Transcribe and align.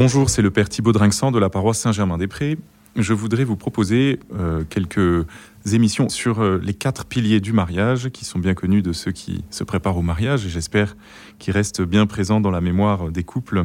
Bonjour, 0.00 0.30
c'est 0.30 0.40
le 0.40 0.50
Père 0.50 0.70
Thibaut 0.70 0.92
Drinxan 0.92 1.30
de 1.30 1.38
la 1.38 1.50
paroisse 1.50 1.78
Saint-Germain-des-Prés. 1.80 2.56
Je 2.96 3.12
voudrais 3.12 3.44
vous 3.44 3.56
proposer 3.56 4.18
euh, 4.34 4.64
quelques 4.64 5.26
émissions 5.70 6.08
sur 6.08 6.40
euh, 6.40 6.58
les 6.64 6.72
quatre 6.72 7.04
piliers 7.04 7.40
du 7.40 7.52
mariage 7.52 8.08
qui 8.08 8.24
sont 8.24 8.38
bien 8.38 8.54
connus 8.54 8.80
de 8.80 8.94
ceux 8.94 9.12
qui 9.12 9.44
se 9.50 9.62
préparent 9.62 9.98
au 9.98 10.02
mariage 10.02 10.46
et 10.46 10.48
j'espère 10.48 10.96
qu'ils 11.38 11.52
restent 11.52 11.82
bien 11.82 12.06
présents 12.06 12.40
dans 12.40 12.50
la 12.50 12.62
mémoire 12.62 13.10
des 13.10 13.24
couples 13.24 13.64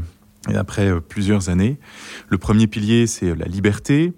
et 0.52 0.58
après 0.58 0.90
euh, 0.90 1.00
plusieurs 1.00 1.48
années. 1.48 1.79
Le 2.28 2.38
premier 2.38 2.67
pilier, 2.67 3.08
c'est 3.08 3.33
la 3.33 3.46
liberté. 3.46 4.12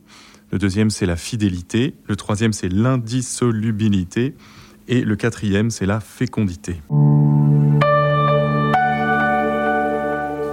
Le 0.51 0.57
deuxième, 0.57 0.89
c'est 0.89 1.05
la 1.05 1.17
fidélité. 1.17 1.93
Le 2.07 2.15
troisième, 2.15 2.51
c'est 2.51 2.69
l'indissolubilité. 2.69 4.33
Et 4.87 5.01
le 5.01 5.15
quatrième, 5.17 5.69
c'est 5.69 5.85
la 5.85 5.99
fécondité. 5.99 6.81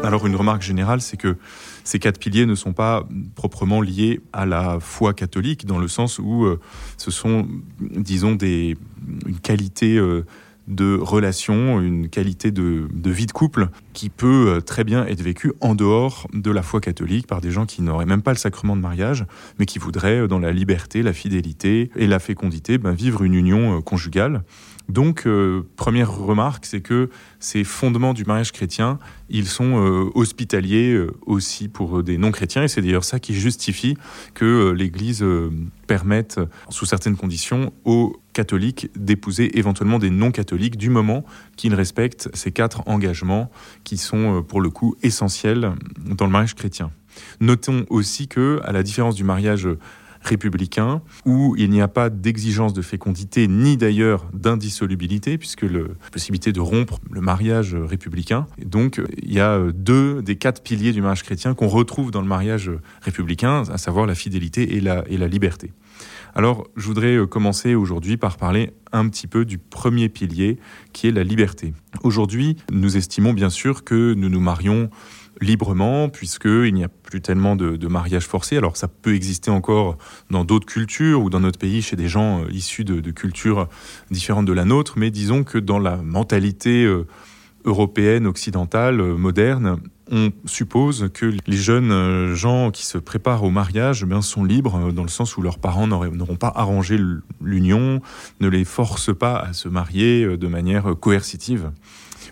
Alors 0.05 0.27
une 0.27 0.37
remarque 0.37 0.63
générale, 0.63 1.01
c'est 1.01 1.17
que 1.17 1.37
ces 1.83 1.99
quatre 1.99 2.19
piliers 2.19 2.45
ne 2.45 2.55
sont 2.55 2.75
pas 2.75 3.09
proprement 3.35 3.81
liés 3.81 4.21
à 4.33 4.45
la 4.45 4.79
foi 4.79 5.15
catholique, 5.15 5.65
dans 5.65 5.79
le 5.79 5.89
sens 5.89 6.19
où 6.19 6.45
euh, 6.45 6.61
ce 6.99 7.11
sont, 7.11 7.49
disons, 7.81 8.35
des, 8.35 8.77
une 9.27 9.41
qualité 9.41 9.97
euh, 9.97 10.27
de 10.67 10.99
relation, 11.01 11.81
une 11.81 12.09
qualité 12.09 12.51
de, 12.51 12.89
vie 13.05 13.27
de 13.27 13.33
couple 13.33 13.69
qui 13.93 14.09
peut 14.09 14.49
euh, 14.49 14.61
très 14.61 14.85
bien 14.85 15.07
être 15.07 15.21
vécue 15.21 15.53
en 15.61 15.75
dehors 15.75 16.27
de 16.33 16.51
la 16.51 16.63
foi 16.63 16.81
catholique 16.81 17.27
par 17.27 17.41
des 17.41 17.51
gens 17.51 17.67
qui 17.67 17.83
n'auraient 17.83 18.07
même 18.07 18.23
pas 18.23 18.33
le 18.33 18.39
sacrement 18.39 18.77
de 18.77 18.81
mariage, 18.81 19.27
mais 19.59 19.67
qui 19.67 19.79
voudraient, 19.79 20.27
dans 20.27 20.39
la 20.39 20.53
liberté, 20.53 21.03
la 21.03 21.13
fidélité 21.13 21.91
et 21.97 22.07
la 22.07 22.19
fécondité, 22.19 22.79
ben, 22.79 22.93
vivre 22.93 23.23
une 23.23 23.35
union 23.35 23.83
conjugale. 23.83 24.43
Donc, 24.89 25.27
euh, 25.27 25.63
première 25.77 26.15
remarque, 26.15 26.67
c'est 26.67 26.81
que 26.81 27.09
ces 27.41 27.65
fondements 27.65 28.13
du 28.13 28.25
mariage 28.25 28.53
chrétien, 28.53 28.99
ils 29.31 29.47
sont 29.47 29.83
euh, 29.83 30.11
hospitaliers 30.15 30.93
euh, 30.93 31.11
aussi 31.25 31.69
pour 31.69 32.03
des 32.03 32.19
non-chrétiens, 32.19 32.65
et 32.65 32.69
c'est 32.69 32.83
d'ailleurs 32.83 33.05
ça 33.05 33.19
qui 33.19 33.35
justifie 33.35 33.97
que 34.35 34.73
l'Église 34.73 35.25
permette, 35.87 36.41
sous 36.69 36.85
certaines 36.85 37.17
conditions, 37.17 37.73
aux 37.85 38.17
catholiques 38.35 38.91
d'épouser 38.95 39.59
éventuellement 39.59 39.99
des 39.99 40.11
non-catholiques 40.11 40.77
du 40.77 40.91
moment 40.91 41.25
qu'ils 41.57 41.75
respectent 41.75 42.29
ces 42.35 42.53
quatre 42.53 42.87
engagements 42.87 43.51
qui 43.85 43.97
sont 43.97 44.43
pour 44.47 44.61
le 44.61 44.69
coup 44.69 44.97
essentiels 45.03 45.73
dans 45.99 46.27
le 46.27 46.33
mariage 46.33 46.55
chrétien. 46.55 46.91
Notons 47.41 47.87
aussi 47.89 48.29
que, 48.29 48.61
à 48.65 48.73
la 48.73 48.83
différence 48.83 49.15
du 49.15 49.25
mariage 49.25 49.69
républicain, 50.25 51.03
où 51.27 51.55
il 51.57 51.71
n'y 51.71 51.83
a 51.83 51.89
pas 51.89 52.11
d'exigence 52.11 52.73
de 52.73 52.83
fécondité, 52.83 53.47
ni 53.47 53.77
d'ailleurs 53.77 54.27
d'indissolubilité, 54.33 55.39
puisque 55.39 55.63
la 55.63 55.83
possibilité 56.11 56.53
de 56.53 56.61
rompre 56.61 56.99
le 57.11 57.21
mariage 57.21 57.75
républicain. 57.75 58.47
donc, 58.65 59.01
il 59.23 59.33
y 59.33 59.41
a 59.41 59.61
deux 59.73 60.23
des 60.23 60.37
quatre 60.37 60.63
piliers 60.63 60.93
du 60.93 61.03
mariage 61.03 61.23
chrétien 61.23 61.55
qu'on 61.55 61.69
retrouve 61.69 62.11
dans 62.11 62.23
le 62.23 62.29
mariage 62.29 62.71
républicain, 63.03 63.65
à 63.71 63.79
savoir 63.79 64.07
la 64.07 64.15
fidélité 64.15 64.77
et 64.77 64.81
la 64.81 65.29
liberté. 65.29 65.73
Alors, 66.35 66.67
je 66.77 66.87
voudrais 66.87 67.27
commencer 67.29 67.75
aujourd'hui 67.77 68.17
par 68.17 68.37
parler 68.37 68.73
un 68.93 69.09
petit 69.09 69.29
peu 69.29 69.45
du 69.45 69.59
premier 69.59 70.09
pilier, 70.09 70.59
qui 70.93 71.07
est 71.07 71.13
la 71.13 71.23
liberté. 71.23 71.75
Aujourd'hui, 72.03 72.57
nous 72.73 72.97
estimons 72.97 73.33
bien 73.33 73.51
sûr 73.51 73.85
que 73.85 74.15
nous 74.15 74.29
nous 74.29 74.41
marions 74.41 74.91
librement, 75.41 76.09
puisqu'il 76.09 76.75
n'y 76.75 76.85
a 76.85 76.89
plus 76.89 77.21
tellement 77.21 77.57
de, 77.57 77.77
de 77.77 77.89
mariage 77.89 78.27
forcé. 78.27 78.57
Alors 78.57 78.77
ça 78.77 78.89
peut 78.89 79.15
exister 79.15 79.51
encore 79.51 79.99
dans 80.31 80.45
d'autres 80.45 80.67
cultures 80.67 81.23
ou 81.23 81.31
dans 81.31 81.41
notre 81.41 81.59
pays 81.59 81.83
chez 81.83 81.97
des 81.97 82.09
gens 82.09 82.43
euh, 82.43 82.51
issus 82.51 82.85
de, 82.85 83.11
cultures 83.11 83.69
différentes 84.11 84.47
de 84.47 84.53
la 84.53 84.65
nôtre, 84.65 84.95
mais 84.97 85.11
disons 85.11 85.45
que 85.45 85.59
dans 85.59 85.79
la 85.79 85.97
mentalité 85.97 86.85
euh, 86.85 87.07
européenne, 87.65 88.27
occidentale, 88.27 89.01
euh, 89.01 89.17
moderne, 89.17 89.79
on 90.15 90.33
suppose 90.47 91.11
que 91.13 91.35
les 91.47 91.57
jeunes 91.57 92.35
gens 92.35 92.71
qui 92.71 92.87
se 92.87 92.99
préparent 92.99 93.43
au 93.43 93.51
mariage 93.51 94.03
eh 94.05 94.07
bien, 94.07 94.23
sont 94.23 94.45
libres 94.45 94.93
dans 94.93 95.03
le 95.03 95.09
sens 95.09 95.37
où 95.37 95.43
leurs 95.43 95.59
parents 95.59 95.89
n'auront 95.89 96.37
pas 96.37 96.53
arrangé 96.55 96.97
l'union, 97.41 98.01
ne 98.41 98.49
les 98.49 98.65
forcent 98.65 99.15
pas 99.15 99.37
à 99.37 99.53
se 99.53 99.69
marier 99.69 100.37
de 100.37 100.47
manière 100.47 100.95
coercitive. 101.01 101.73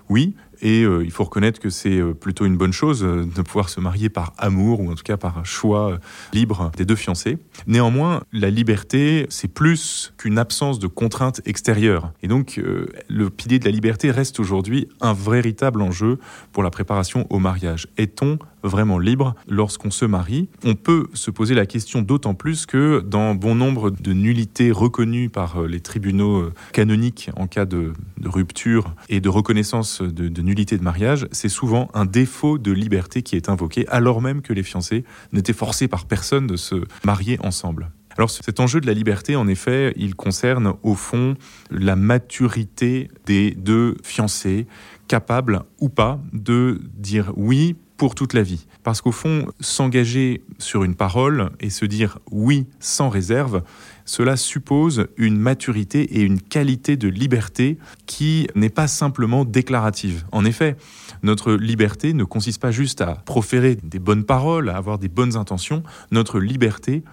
Oui, 0.08 0.36
et 0.62 0.84
euh, 0.84 1.04
il 1.04 1.10
faut 1.10 1.24
reconnaître 1.24 1.60
que 1.60 1.68
c'est 1.68 1.98
euh, 1.98 2.14
plutôt 2.14 2.46
une 2.46 2.56
bonne 2.56 2.72
chose 2.72 3.02
euh, 3.02 3.24
de 3.24 3.42
pouvoir 3.42 3.68
se 3.68 3.80
marier 3.80 4.08
par 4.08 4.32
amour 4.38 4.80
ou 4.80 4.90
en 4.90 4.94
tout 4.94 5.02
cas 5.02 5.16
par 5.16 5.36
un 5.36 5.44
choix 5.44 5.98
libre 6.32 6.70
des 6.76 6.84
deux 6.84 6.94
fiancés. 6.94 7.36
Néanmoins, 7.66 8.22
la 8.32 8.48
liberté, 8.48 9.26
c'est 9.28 9.48
plus 9.48 10.14
qu'une 10.16 10.38
absence 10.38 10.78
de 10.78 10.86
contraintes 10.86 11.40
extérieures. 11.44 12.12
Et 12.22 12.28
donc, 12.28 12.60
le 13.08 13.30
pilier 13.30 13.58
de 13.58 13.64
la 13.64 13.70
liberté 13.70 14.10
reste 14.10 14.38
aujourd'hui 14.38 14.88
un 15.00 15.12
véritable 15.12 15.82
enjeu 15.82 16.18
pour 16.52 16.62
la 16.62 16.70
préparation 16.70 17.26
au 17.30 17.38
mariage. 17.38 17.88
Est-on 17.96 18.38
vraiment 18.62 18.98
libre 18.98 19.34
lorsqu'on 19.48 19.90
se 19.90 20.04
marie 20.04 20.48
On 20.64 20.74
peut 20.74 21.06
se 21.14 21.30
poser 21.30 21.54
la 21.54 21.66
question 21.66 22.02
d'autant 22.02 22.34
plus 22.34 22.66
que 22.66 23.00
dans 23.00 23.34
bon 23.34 23.54
nombre 23.54 23.90
de 23.90 24.12
nullités 24.12 24.72
reconnues 24.72 25.28
par 25.28 25.62
les 25.62 25.80
tribunaux 25.80 26.50
canoniques 26.72 27.30
en 27.36 27.46
cas 27.46 27.64
de, 27.64 27.92
de 28.18 28.28
rupture 28.28 28.94
et 29.08 29.20
de 29.20 29.28
reconnaissance 29.28 30.02
de, 30.02 30.28
de 30.28 30.42
nullité 30.42 30.78
de 30.78 30.82
mariage, 30.82 31.26
c'est 31.32 31.48
souvent 31.48 31.88
un 31.94 32.04
défaut 32.04 32.58
de 32.58 32.72
liberté 32.72 33.22
qui 33.22 33.36
est 33.36 33.48
invoqué, 33.48 33.86
alors 33.88 34.20
même 34.20 34.42
que 34.42 34.52
les 34.52 34.62
fiancés 34.62 35.04
n'étaient 35.32 35.52
forcés 35.52 35.88
par 35.88 36.06
personne 36.06 36.46
de 36.46 36.56
se 36.56 36.76
marier 37.04 37.38
ensemble. 37.42 37.90
Alors 38.16 38.30
cet 38.30 38.60
enjeu 38.60 38.80
de 38.80 38.86
la 38.86 38.92
liberté, 38.92 39.36
en 39.36 39.48
effet, 39.48 39.94
il 39.96 40.14
concerne 40.14 40.74
au 40.82 40.94
fond 40.94 41.34
la 41.70 41.96
maturité 41.96 43.08
des 43.24 43.52
deux 43.52 43.96
fiancés, 44.02 44.66
capables 45.08 45.62
ou 45.80 45.88
pas 45.88 46.20
de 46.32 46.80
dire 46.94 47.32
oui 47.36 47.76
pour 47.97 48.14
toute 48.14 48.32
la 48.32 48.42
vie. 48.42 48.66
Parce 48.82 49.00
qu'au 49.00 49.12
fond, 49.12 49.47
s'engager 49.60 50.42
sur 50.58 50.84
une 50.84 50.94
parole 50.94 51.50
et 51.60 51.70
se 51.70 51.84
dire 51.84 52.19
oui 52.30 52.66
sans 52.80 53.08
réserve, 53.08 53.62
cela 54.04 54.36
suppose 54.36 55.06
une 55.16 55.36
maturité 55.36 56.19
et 56.19 56.22
une 56.22 56.41
qualité 56.41 56.97
de 56.97 57.08
liberté 57.08 57.78
qui 58.06 58.48
n'est 58.54 58.70
pas 58.70 58.88
simplement 58.88 59.44
déclarative. 59.44 60.25
En 60.32 60.44
effet, 60.44 60.76
notre 61.22 61.52
liberté 61.52 62.12
ne 62.12 62.25
consiste 62.25 62.60
pas 62.60 62.72
juste 62.72 63.00
à 63.00 63.22
proférer 63.25 63.76
des 63.82 64.00
bonnes 64.00 64.25
paroles, 64.25 64.70
à 64.70 64.76
avoir 64.76 64.98
des 64.98 65.08
bonnes 65.08 65.36
intentions. 65.36 65.82
Notre 66.10 66.41
liberté, 66.41 67.04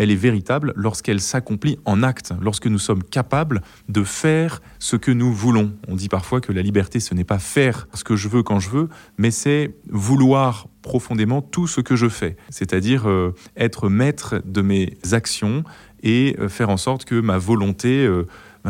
elle 0.00 0.10
est 0.10 0.16
véritable 0.16 0.72
lorsqu'elle 0.76 1.20
s'accomplit 1.20 1.78
en 1.84 2.02
acte, 2.02 2.32
lorsque 2.40 2.66
nous 2.66 2.78
sommes 2.78 3.02
capables 3.02 3.60
de 3.90 4.02
faire 4.02 4.62
ce 4.78 4.96
que 4.96 5.10
nous 5.10 5.30
voulons. 5.30 5.74
On 5.88 5.94
dit 5.94 6.08
parfois 6.08 6.40
que 6.40 6.52
la 6.52 6.62
liberté, 6.62 7.00
ce 7.00 7.12
n'est 7.12 7.22
pas 7.22 7.38
faire 7.38 7.86
ce 7.92 8.02
que 8.02 8.16
je 8.16 8.28
veux 8.28 8.42
quand 8.42 8.60
je 8.60 8.70
veux, 8.70 8.88
mais 9.18 9.30
c'est 9.30 9.74
vouloir 9.90 10.68
profondément 10.80 11.42
tout 11.42 11.66
ce 11.66 11.82
que 11.82 11.96
je 11.96 12.08
fais, 12.08 12.38
c'est-à-dire 12.48 13.10
euh, 13.10 13.34
être 13.58 13.90
maître 13.90 14.40
de 14.46 14.62
mes 14.62 14.96
actions 15.12 15.64
et 16.02 16.34
euh, 16.40 16.48
faire 16.48 16.70
en 16.70 16.78
sorte 16.78 17.04
que 17.04 17.20
ma 17.20 17.36
volonté 17.36 18.06
euh, 18.06 18.26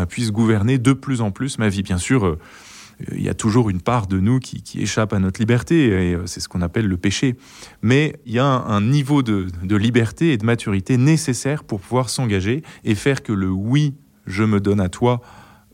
puisse 0.08 0.32
gouverner 0.32 0.78
de 0.78 0.92
plus 0.92 1.20
en 1.20 1.30
plus 1.30 1.58
ma 1.58 1.68
vie. 1.68 1.84
Bien 1.84 1.98
sûr, 1.98 2.38
il 3.12 3.22
y 3.22 3.28
a 3.28 3.34
toujours 3.34 3.70
une 3.70 3.80
part 3.80 4.06
de 4.06 4.18
nous 4.18 4.38
qui, 4.38 4.62
échappe 4.80 5.12
à 5.12 5.18
notre 5.18 5.40
liberté, 5.40 6.10
et 6.10 6.18
c'est 6.26 6.40
ce 6.40 6.48
qu'on 6.48 6.62
appelle 6.62 6.86
le 6.86 6.96
péché. 6.96 7.36
Mais 7.82 8.16
il 8.26 8.32
y 8.34 8.38
a 8.38 8.44
un, 8.44 8.80
niveau 8.80 9.22
de, 9.22 9.48
liberté 9.76 10.32
et 10.32 10.36
de 10.36 10.44
maturité 10.44 10.96
nécessaire 10.96 11.64
pour 11.64 11.80
pouvoir 11.80 12.08
s'engager 12.10 12.62
et 12.84 12.94
faire 12.94 13.22
que 13.22 13.32
le 13.32 13.50
oui, 13.50 13.94
je 14.26 14.44
me 14.44 14.60
donne 14.60 14.80
à 14.80 14.88
toi, 14.88 15.20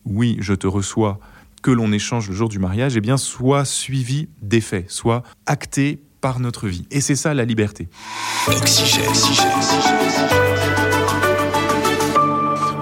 oui, 0.05 0.37
je 0.41 0.55
te 0.55 0.67
reçois, 0.67 1.19
que 1.63 1.71
l'on 1.71 1.93
échange 1.93 2.29
le 2.29 2.35
jour 2.35 2.49
du 2.49 2.59
mariage, 2.59 2.97
eh 2.97 3.01
bien, 3.01 3.17
soit 3.17 3.65
suivi 3.65 4.29
des 4.41 4.61
faits, 4.61 4.91
soit 4.91 5.23
acté 5.47 6.01
par 6.21 6.39
notre 6.39 6.69
vie. 6.69 6.87
Et 6.91 7.01
c'est 7.01 7.17
ça 7.17 7.35
la 7.35 7.45
liberté. 7.45 7.89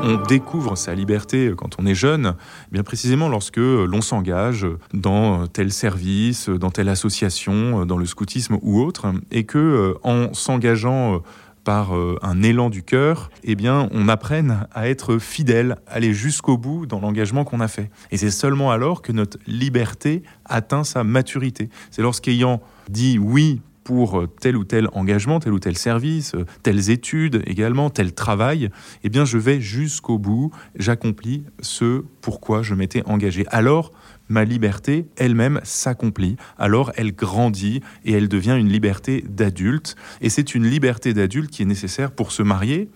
On 0.04 0.22
découvre 0.22 0.76
sa 0.76 0.94
liberté 0.94 1.52
quand 1.56 1.76
on 1.78 1.86
est 1.86 1.94
jeune, 1.94 2.34
bien 2.70 2.82
précisément 2.82 3.28
lorsque 3.28 3.56
l'on 3.56 4.02
s'engage 4.02 4.66
dans 4.92 5.46
tel 5.46 5.72
service, 5.72 6.48
dans 6.48 6.70
telle 6.70 6.88
association, 6.88 7.86
dans 7.86 7.96
le 7.96 8.06
scoutisme 8.06 8.58
ou 8.62 8.80
autre, 8.80 9.06
et 9.30 9.44
que 9.44 9.58
euh, 9.58 9.94
en 10.02 10.34
s'engageant 10.34 11.14
euh, 11.14 11.18
par 11.64 11.96
euh, 11.96 12.18
un 12.20 12.42
élan 12.42 12.68
du 12.68 12.82
cœur, 12.82 13.30
eh 13.42 13.54
bien, 13.54 13.88
on 13.92 14.08
apprenne 14.08 14.66
à 14.72 14.88
être 14.88 15.18
fidèle, 15.18 15.76
aller 15.86 16.12
jusqu'au 16.12 16.58
bout 16.58 16.84
dans 16.84 17.00
l'engagement 17.00 17.44
qu'on 17.44 17.60
a 17.60 17.68
fait. 17.68 17.90
Et 18.10 18.18
c'est 18.18 18.30
seulement 18.30 18.70
alors 18.70 19.00
que 19.00 19.12
notre 19.12 19.38
liberté 19.46 20.22
atteint 20.44 20.84
sa 20.84 21.04
maturité. 21.04 21.70
C'est 21.90 22.02
lorsqu'ayant 22.02 22.60
dit 22.90 23.18
oui 23.18 23.62
pour 23.84 24.18
euh, 24.18 24.26
tel 24.26 24.56
ou 24.56 24.64
tel 24.64 24.88
engagement, 24.92 25.38
tel 25.38 25.52
ou 25.52 25.58
tel 25.58 25.76
service, 25.76 26.34
euh, 26.34 26.44
telles 26.62 26.90
études 26.90 27.42
également, 27.46 27.90
tel 27.90 28.14
travail, 28.14 28.70
eh 29.04 29.10
bien 29.10 29.24
je 29.24 29.38
vais 29.38 29.60
jusqu'au 29.60 30.18
bout, 30.18 30.50
j'accomplis 30.76 31.44
ce 31.60 32.02
pourquoi 32.20 32.62
je 32.62 32.74
m'étais 32.74 33.02
engagé. 33.04 33.44
Alors, 33.50 33.92
ma 34.28 34.44
liberté 34.44 35.06
elle-même 35.16 35.60
s'accomplit, 35.62 36.36
alors 36.58 36.92
elle 36.96 37.14
grandit 37.14 37.82
et 38.04 38.12
elle 38.12 38.28
devient 38.28 38.56
une 38.58 38.70
liberté 38.70 39.22
d'adulte. 39.28 39.96
Et 40.22 40.30
c'est 40.30 40.54
une 40.54 40.66
liberté 40.66 41.12
d'adulte 41.12 41.50
qui 41.50 41.62
est 41.62 41.66
nécessaire 41.66 42.10
pour 42.10 42.32
se 42.32 42.42
marier, 42.42 42.88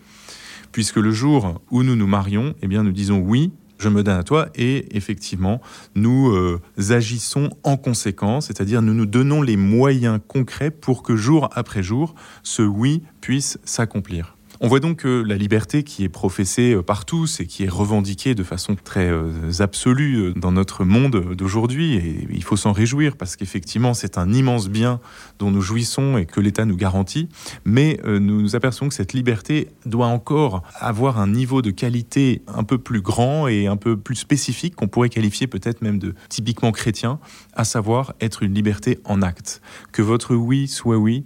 puisque 0.71 0.97
le 0.97 1.11
jour 1.11 1.61
où 1.69 1.83
nous 1.83 1.95
nous 1.95 2.07
marions, 2.07 2.55
eh 2.61 2.67
bien 2.67 2.83
nous 2.83 2.91
disons 2.91 3.19
oui 3.19 3.51
je 3.79 3.89
me 3.89 4.03
donne 4.03 4.17
à 4.17 4.23
toi 4.23 4.49
et 4.55 4.95
effectivement, 4.95 5.61
nous 5.95 6.29
euh, 6.29 6.61
agissons 6.89 7.49
en 7.63 7.77
conséquence, 7.77 8.47
c'est-à-dire 8.47 8.81
nous 8.81 8.93
nous 8.93 9.05
donnons 9.05 9.41
les 9.41 9.57
moyens 9.57 10.19
concrets 10.27 10.71
pour 10.71 11.01
que 11.01 11.15
jour 11.15 11.49
après 11.53 11.81
jour, 11.81 12.13
ce 12.43 12.61
oui 12.61 13.03
puisse 13.21 13.57
s'accomplir. 13.63 14.35
On 14.61 14.67
voit 14.67 14.81
donc 14.81 14.97
que 14.97 15.23
la 15.25 15.37
liberté 15.37 15.83
qui 15.83 16.03
est 16.03 16.09
professée 16.09 16.73
euh, 16.73 16.83
par 16.83 17.05
tous 17.05 17.39
et 17.39 17.45
qui 17.45 17.63
est 17.63 17.69
revendiquée 17.69 18.35
de 18.35 18.43
façon 18.43 18.75
très 18.75 19.07
euh, 19.09 19.31
absolue 19.59 20.17
euh, 20.17 20.33
dans 20.33 20.51
notre 20.51 20.83
monde 20.83 21.33
d'aujourd'hui, 21.33 21.95
et 21.95 22.27
il 22.29 22.43
faut 22.43 22.57
s'en 22.57 22.73
réjouir 22.73 23.15
parce 23.15 23.37
qu'effectivement 23.37 23.93
c'est 23.93 24.17
un 24.17 24.33
immense 24.33 24.67
bien 24.67 24.99
dont 25.39 25.49
nous 25.49 25.61
jouissons 25.61 26.17
et 26.17 26.25
que 26.25 26.41
l'État 26.41 26.65
nous 26.65 26.75
garantit, 26.75 27.29
mais 27.63 27.99
nous 28.05 28.41
nous 28.41 28.55
apercevons 28.55 28.89
que 28.89 28.95
cette 28.95 29.13
liberté 29.13 29.69
doit 29.85 30.07
encore 30.07 30.63
avoir 30.75 31.19
un 31.19 31.27
niveau 31.27 31.61
de 31.61 31.71
qualité 31.71 32.41
un 32.47 32.63
peu 32.63 32.77
plus 32.77 33.01
grand 33.01 33.47
et 33.47 33.67
un 33.67 33.77
peu 33.77 33.95
plus 33.95 34.15
spécifique 34.15 34.75
qu'on 34.75 34.87
pourrait 34.87 35.09
qualifier 35.09 35.47
peut-être 35.47 35.81
même 35.81 35.99
de 35.99 36.15
typiquement 36.27 36.71
chrétien, 36.71 37.19
à 37.53 37.63
savoir 37.63 38.13
être 38.19 38.43
une 38.43 38.53
liberté 38.53 38.99
en 39.05 39.21
acte. 39.21 39.61
Que 39.91 40.01
votre 40.01 40.35
oui 40.35 40.67
soit 40.67 40.97
oui, 40.97 41.25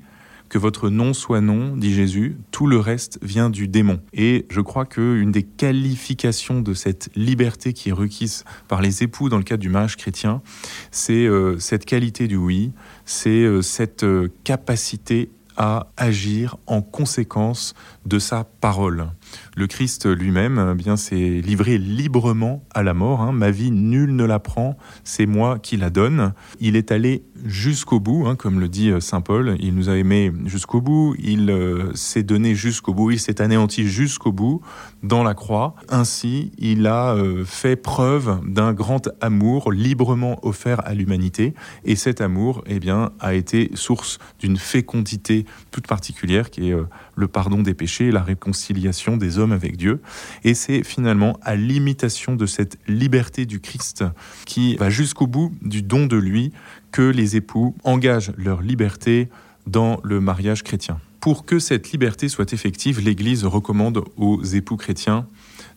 que 0.53 0.59
votre 0.59 0.91
non 0.91 1.13
soit 1.13 1.41
non, 1.41 1.75
dit 1.75 1.95
Jésus, 1.95 2.37
tout 2.51 2.67
le 2.67 2.77
reste 2.77 3.17
vient 3.23 3.49
du 3.49 3.67
démon. 3.67 3.99
Et 4.13 4.45
je 4.51 4.61
crois 4.61 4.85
qu'une 4.85 5.31
des 5.31 5.41
qualifications 5.41 6.61
de 6.61 6.75
cette 6.75 7.09
liberté 7.15 7.73
qui 7.73 7.89
est 7.89 7.91
requise 7.91 8.45
par 8.67 8.79
les 8.79 9.01
époux 9.01 9.29
dans 9.29 9.39
le 9.39 9.43
cadre 9.43 9.61
du 9.61 9.69
mariage 9.69 9.97
chrétien, 9.97 10.43
c'est 10.91 11.25
euh, 11.25 11.57
cette 11.57 11.85
qualité 11.85 12.27
du 12.27 12.35
oui, 12.35 12.71
c'est 13.03 13.29
euh, 13.29 13.63
cette 13.63 14.03
euh, 14.03 14.31
capacité 14.43 15.31
à 15.57 15.87
agir 15.97 16.57
en 16.67 16.83
conséquence 16.83 17.73
de 18.05 18.19
sa 18.19 18.43
parole. 18.43 19.07
Le 19.55 19.67
Christ 19.67 20.07
lui-même 20.07 20.71
eh 20.71 20.75
bien 20.75 20.97
s'est 20.97 21.15
livré 21.15 21.77
librement 21.77 22.63
à 22.73 22.81
la 22.81 22.95
mort. 22.95 23.21
Hein. 23.21 23.33
Ma 23.33 23.51
vie, 23.51 23.69
nul 23.69 24.15
ne 24.15 24.23
la 24.23 24.39
prend, 24.39 24.77
c'est 25.03 25.27
moi 25.27 25.59
qui 25.59 25.77
la 25.77 25.91
donne. 25.91 26.33
Il 26.59 26.75
est 26.75 26.91
allé 26.91 27.23
jusqu'au 27.45 27.99
bout, 27.99 28.25
hein, 28.25 28.35
comme 28.35 28.59
le 28.59 28.67
dit 28.67 28.89
euh, 28.89 28.99
saint 28.99 29.21
Paul. 29.21 29.55
Il 29.59 29.75
nous 29.75 29.89
a 29.89 29.97
aimés 29.97 30.31
jusqu'au 30.45 30.81
bout. 30.81 31.15
Il 31.19 31.51
euh, 31.51 31.93
s'est 31.93 32.23
donné 32.23 32.55
jusqu'au 32.55 32.95
bout. 32.95 33.11
Il 33.11 33.19
s'est 33.19 33.41
anéanti 33.41 33.87
jusqu'au 33.87 34.31
bout 34.31 34.61
dans 35.03 35.23
la 35.23 35.35
croix. 35.35 35.75
Ainsi, 35.89 36.51
il 36.57 36.87
a 36.87 37.13
euh, 37.13 37.45
fait 37.45 37.75
preuve 37.75 38.39
d'un 38.47 38.73
grand 38.73 39.09
amour 39.21 39.71
librement 39.71 40.39
offert 40.43 40.81
à 40.83 40.95
l'humanité. 40.95 41.53
Et 41.85 41.95
cet 41.95 42.21
amour, 42.21 42.63
eh 42.65 42.79
bien, 42.79 43.11
a 43.19 43.35
été 43.35 43.69
source 43.75 44.17
d'une 44.39 44.57
fécondité 44.57 45.45
toute 45.69 45.85
particulière 45.85 46.49
qui 46.49 46.69
est 46.69 46.75
le 47.15 47.27
pardon 47.27 47.61
des 47.61 47.73
péchés, 47.73 48.11
la 48.11 48.23
réconciliation 48.23 49.17
des 49.17 49.37
hommes 49.37 49.42
avec 49.51 49.77
Dieu. 49.77 50.01
Et 50.43 50.53
c'est 50.53 50.83
finalement 50.83 51.37
à 51.41 51.55
l'imitation 51.55 52.35
de 52.35 52.45
cette 52.45 52.77
liberté 52.87 53.45
du 53.45 53.59
Christ 53.59 54.03
qui 54.45 54.75
va 54.75 54.89
jusqu'au 54.89 55.27
bout 55.27 55.51
du 55.61 55.81
don 55.81 56.05
de 56.05 56.17
lui 56.17 56.51
que 56.91 57.01
les 57.01 57.35
époux 57.35 57.75
engagent 57.83 58.33
leur 58.37 58.61
liberté 58.61 59.29
dans 59.67 59.99
le 60.03 60.19
mariage 60.19 60.63
chrétien. 60.63 60.99
Pour 61.19 61.45
que 61.45 61.57
cette 61.57 61.91
liberté 61.91 62.27
soit 62.27 62.51
effective, 62.51 62.99
l'Église 62.99 63.45
recommande 63.45 64.03
aux 64.17 64.43
époux 64.43 64.75
chrétiens 64.75 65.25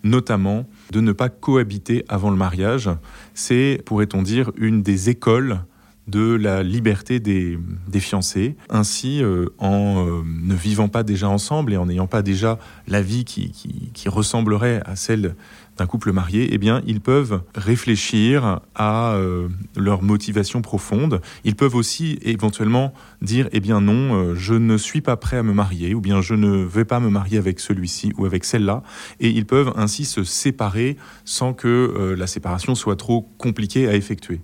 notamment 0.06 0.66
de 0.92 1.00
ne 1.00 1.12
pas 1.12 1.28
cohabiter 1.28 2.04
avant 2.08 2.30
le 2.30 2.36
mariage. 2.36 2.90
C'est, 3.34 3.82
pourrait-on 3.84 4.22
dire, 4.22 4.52
une 4.56 4.82
des 4.82 5.10
écoles 5.10 5.60
de 6.06 6.34
la 6.34 6.62
liberté 6.62 7.20
des, 7.20 7.58
fiancés. 7.98 8.56
Ainsi, 8.68 9.22
euh, 9.22 9.46
en 9.58 10.06
euh, 10.06 10.22
ne 10.24 10.54
vivant 10.54 10.88
pas 10.88 11.02
déjà 11.02 11.28
ensemble 11.28 11.72
et 11.72 11.76
en 11.78 11.86
n'ayant 11.86 12.06
pas 12.06 12.20
déjà 12.20 12.58
la 12.86 13.00
vie 13.00 13.24
qui, 13.24 13.52
ressemblerait 14.06 14.82
à 14.84 14.94
celle 14.96 15.34
d'un 15.78 15.86
couple 15.86 16.12
marié, 16.12 16.48
eh 16.52 16.58
bien, 16.58 16.82
ils 16.86 17.00
peuvent 17.00 17.42
réfléchir 17.54 18.60
à 18.74 19.14
euh, 19.14 19.48
leur 19.76 20.02
motivation 20.02 20.62
profonde. 20.62 21.20
Ils 21.44 21.56
peuvent 21.56 21.74
aussi 21.74 22.18
éventuellement 22.22 22.94
dire, 23.20 23.48
eh 23.52 23.60
bien 23.60 23.80
non, 23.80 24.34
je 24.34 24.54
ne 24.54 24.76
suis 24.76 25.00
pas 25.00 25.16
prêt 25.16 25.38
à 25.38 25.42
me 25.42 25.52
marier, 25.52 25.94
ou 25.94 26.00
bien 26.00 26.20
je 26.20 26.34
ne 26.34 26.64
vais 26.64 26.84
pas 26.84 27.00
me 27.00 27.08
marier 27.08 27.38
avec 27.38 27.58
celui-ci 27.58 28.12
ou 28.16 28.26
avec 28.26 28.44
celle-là. 28.44 28.82
Et 29.20 29.30
ils 29.30 29.46
peuvent 29.46 29.72
ainsi 29.76 30.04
se 30.04 30.22
séparer 30.22 30.96
sans 31.24 31.52
que 31.52 32.14
la 32.16 32.26
séparation 32.26 32.74
soit 32.74 32.96
trop 32.96 33.22
compliquée 33.38 33.88
à 33.88 33.94
effectuer. 33.94 34.40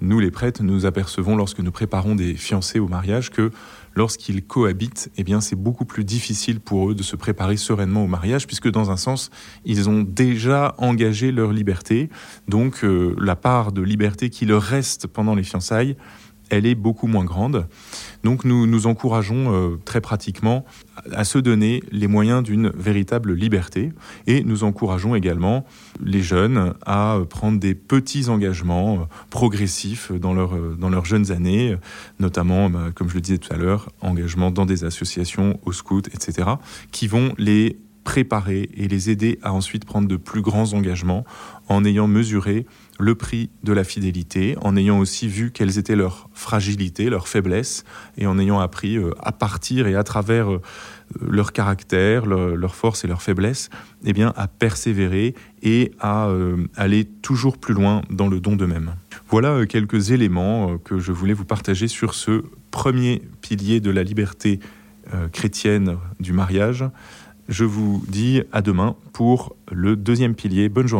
Nous, 0.00 0.20
les 0.20 0.30
prêtres, 0.30 0.62
nous 0.62 0.86
apercevons 0.86 1.36
lorsque 1.36 1.58
nous 1.58 1.72
préparons 1.72 2.14
des 2.14 2.34
fiancés 2.34 2.78
au 2.78 2.88
mariage 2.88 3.30
que 3.30 3.50
lorsqu'ils 3.96 4.44
cohabitent, 4.44 5.10
eh 5.16 5.24
bien, 5.24 5.40
c'est 5.40 5.56
beaucoup 5.56 5.84
plus 5.84 6.04
difficile 6.04 6.60
pour 6.60 6.90
eux 6.90 6.94
de 6.94 7.02
se 7.02 7.16
préparer 7.16 7.56
sereinement 7.56 8.04
au 8.04 8.06
mariage, 8.06 8.46
puisque 8.46 8.70
dans 8.70 8.92
un 8.92 8.96
sens, 8.96 9.30
ils 9.64 9.88
ont 9.88 10.02
déjà 10.02 10.74
engagé 10.78 11.32
leur 11.32 11.52
liberté. 11.52 12.08
Donc, 12.46 12.84
euh, 12.84 13.16
la 13.18 13.34
part 13.34 13.72
de 13.72 13.82
liberté 13.82 14.30
qui 14.30 14.46
leur 14.46 14.62
reste 14.62 15.08
pendant 15.08 15.34
les 15.34 15.42
fiançailles, 15.42 15.96
elle 16.50 16.66
est 16.66 16.74
beaucoup 16.74 17.06
moins 17.06 17.24
grande. 17.24 17.66
Donc 18.24 18.44
nous 18.44 18.66
nous 18.66 18.86
encourageons 18.86 19.54
euh, 19.54 19.76
très 19.84 20.00
pratiquement 20.00 20.64
à 21.12 21.24
se 21.24 21.38
donner 21.38 21.82
les 21.92 22.08
moyens 22.08 22.42
d'une 22.42 22.70
véritable 22.70 23.32
liberté 23.32 23.92
et 24.26 24.42
nous 24.42 24.64
encourageons 24.64 25.14
également 25.14 25.64
les 26.04 26.22
jeunes 26.22 26.74
à 26.84 27.18
prendre 27.30 27.58
des 27.60 27.74
petits 27.74 28.28
engagements 28.28 28.94
euh, 28.94 29.04
progressifs 29.30 30.12
dans, 30.12 30.36
euh, 30.36 30.74
dans 30.78 30.90
leurs 30.90 31.04
jeunes 31.04 31.30
années, 31.30 31.76
notamment, 32.18 32.70
comme 32.94 33.08
je 33.08 33.14
le 33.14 33.20
disais 33.20 33.38
tout 33.38 33.52
à 33.52 33.56
l'heure, 33.56 33.90
engagement 34.00 34.50
dans 34.50 34.66
des 34.66 34.84
associations, 34.84 35.58
au 35.64 35.72
scout, 35.72 36.08
etc., 36.08 36.48
qui 36.90 37.06
vont 37.06 37.32
les 37.38 37.78
préparer 38.08 38.70
et 38.74 38.88
les 38.88 39.10
aider 39.10 39.38
à 39.42 39.52
ensuite 39.52 39.84
prendre 39.84 40.08
de 40.08 40.16
plus 40.16 40.40
grands 40.40 40.72
engagements 40.72 41.26
en 41.68 41.84
ayant 41.84 42.06
mesuré 42.08 42.64
le 42.98 43.14
prix 43.14 43.50
de 43.64 43.74
la 43.74 43.84
fidélité, 43.84 44.56
en 44.62 44.78
ayant 44.78 44.98
aussi 44.98 45.28
vu 45.28 45.50
quelles 45.50 45.76
étaient 45.76 45.94
leurs 45.94 46.30
fragilités, 46.32 47.10
leurs 47.10 47.28
faiblesses, 47.28 47.84
et 48.16 48.26
en 48.26 48.38
ayant 48.38 48.60
appris 48.60 48.96
euh, 48.96 49.10
à 49.18 49.30
partir 49.30 49.86
et 49.86 49.94
à 49.94 50.04
travers 50.04 50.50
euh, 50.50 50.62
leur 51.20 51.52
caractère, 51.52 52.24
leurs 52.24 52.74
forces 52.74 53.04
et 53.04 53.08
leurs 53.08 53.20
faiblesses, 53.20 53.68
eh 54.06 54.14
bien, 54.14 54.32
à 54.36 54.48
persévérer 54.48 55.34
et 55.62 55.92
à 56.00 56.28
euh, 56.28 56.66
aller 56.76 57.04
toujours 57.04 57.58
plus 57.58 57.74
loin 57.74 58.00
dans 58.08 58.28
le 58.28 58.40
don 58.40 58.56
d'eux-mêmes. 58.56 58.94
Voilà 59.28 59.66
quelques 59.66 60.12
éléments 60.12 60.78
que 60.78 60.98
je 60.98 61.12
voulais 61.12 61.34
vous 61.34 61.44
partager 61.44 61.88
sur 61.88 62.14
ce 62.14 62.42
premier 62.70 63.20
pilier 63.42 63.80
de 63.80 63.90
la 63.90 64.02
liberté 64.02 64.60
chrétienne 65.32 65.96
du 66.20 66.34
mariage. 66.34 66.84
Je 67.48 67.64
vous 67.64 68.02
dis 68.06 68.42
à 68.52 68.60
demain 68.60 68.94
pour 69.14 69.56
le 69.72 69.96
deuxième 69.96 70.34
pilier. 70.34 70.68
Bonne 70.68 70.86
journée. 70.86 70.96